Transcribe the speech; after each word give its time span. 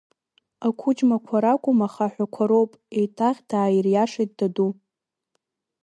Ақәыџьмақәа 0.67 1.37
ракәым, 1.43 1.79
аха 1.87 2.03
аҳәақәа 2.07 2.43
роуп, 2.49 2.71
еиҭах 2.97 3.37
дааириашеит 3.49 4.31
даду. 4.37 4.69